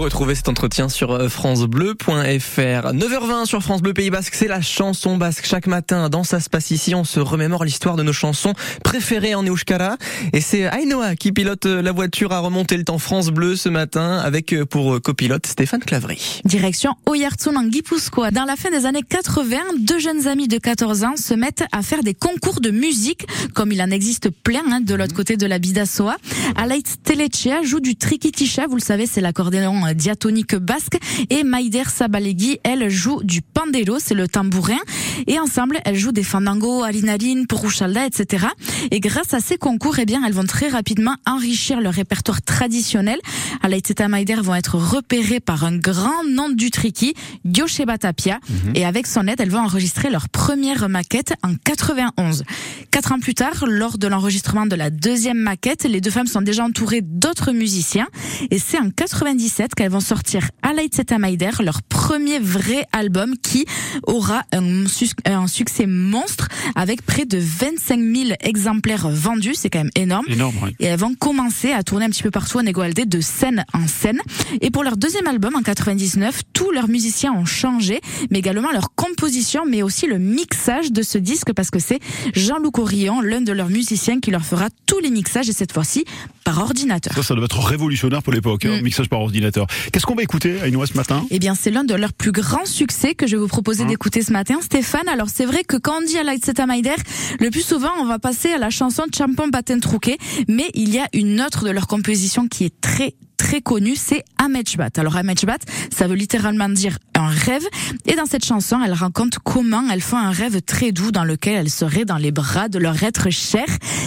[0.00, 2.08] retrouvez cet entretien sur euh, francebleu.fr.
[2.08, 5.44] 9h20 sur France Bleu Pays Basque, c'est la chanson basque.
[5.44, 9.34] Chaque matin, dans Ça se passe ici, on se remémore l'histoire de nos chansons préférées
[9.34, 9.98] en Euskara.
[10.32, 13.68] Et c'est Ainoa qui pilote euh, la voiture à remonter le temps France Bleu ce
[13.68, 16.40] matin avec euh, pour copilote Stéphane Clavry.
[16.44, 18.30] Direction Oyartsun en Guipuscoa.
[18.30, 21.82] Dans la fin des années 80, deux jeunes amis de 14 ans se mettent à
[21.82, 25.46] faire des concours de musique, comme il en existe plein hein, de l'autre côté de
[25.46, 26.16] la Bidasoa.
[26.56, 30.98] Alaït Telechea joue du trikitisha, vous le savez, c'est l'accordéon diatonique basque.
[31.30, 34.78] Et Maider Sabalegui, elle joue du pandero, c'est le tambourin.
[35.26, 38.46] Et ensemble, elles jouent des fandangos, alinaline, puruchalda, etc.
[38.90, 43.18] Et grâce à ces concours, eh bien, elles vont très rapidement enrichir leur répertoire traditionnel.
[43.62, 47.14] Alaïteta Maider vont être repérées par un grand nom du triki,
[47.44, 48.38] Yosheba Tapia.
[48.48, 48.72] Mhm.
[48.74, 52.44] Et avec son aide, elles vont enregistrer leur première maquette en 91.
[52.90, 56.42] Quatre ans plus tard, lors de l'enregistrement de la deuxième maquette, les deux femmes sont
[56.42, 58.08] déjà entourées d'autres musiciens.
[58.50, 63.64] Et c'est en 97 qu'elles vont sortir Alaïtseta Maider, leur premier vrai album qui
[64.06, 64.84] aura un,
[65.24, 69.54] un, succès monstre avec près de 25 000 exemplaires vendus.
[69.54, 70.26] C'est quand même énorme.
[70.28, 73.64] énorme Et elles vont commencer à tourner un petit peu partout en Egoaldé de scène
[73.72, 74.20] en scène.
[74.60, 78.94] Et pour leur deuxième album en 99, tous leurs musiciens ont changé, mais également leur
[78.94, 82.00] composition, mais aussi le mixage de ce disque parce que c'est
[82.34, 86.04] Jean-Luc Orillon, l'un de leurs musiciens, qui leur fera tous les mixages et cette fois-ci
[86.50, 87.14] par ordinateur.
[87.14, 88.82] Ça, ça doit être révolutionnaire pour l'époque, hein, mm.
[88.82, 89.66] mixage par ordinateur.
[89.92, 91.24] Qu'est-ce qu'on va écouter, Aïnoa, ce matin?
[91.30, 93.86] Eh bien, c'est l'un de leurs plus grands succès que je vais vous proposer hein
[93.86, 95.08] d'écouter ce matin, Stéphane.
[95.08, 96.96] Alors, c'est vrai que quand on dit à Lightseta Maider,
[97.38, 100.98] le plus souvent, on va passer à la chanson Champon Batten Trouquet, mais il y
[100.98, 104.90] a une autre de leur composition qui est très très connu, c'est Amechbat.
[104.98, 105.56] Alors Amechbat,
[105.90, 107.64] ça veut littéralement dire un rêve.
[108.06, 111.54] Et dans cette chanson, elle raconte comment elles font un rêve très doux dans lequel
[111.54, 113.64] elles seraient dans les bras de leur être cher.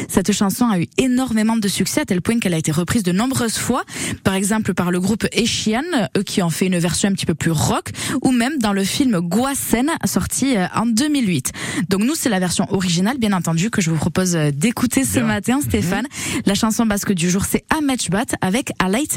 [0.07, 3.11] Cette chanson a eu énormément de succès à tel point qu'elle a été reprise de
[3.11, 3.83] nombreuses fois.
[4.23, 5.81] Par exemple par le groupe Eshian,
[6.15, 7.89] eux qui ont fait une version un petit peu plus rock,
[8.21, 11.51] ou même dans le film Guasen, sorti euh, en 2008.
[11.89, 15.19] Donc nous, c'est la version originale, bien entendu, que je vous propose euh, d'écouter ce
[15.19, 16.05] matin, Stéphane.
[16.05, 16.41] Mhm.
[16.45, 19.07] La chanson basque du jour, c'est Amechbat avec Alait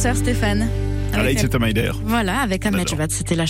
[0.00, 0.66] douceur, Stéphane.
[1.12, 1.90] Avec et Tamaider.
[2.04, 2.88] Voilà, avec Ahmed.
[2.88, 3.48] Javad, c'était la chanson.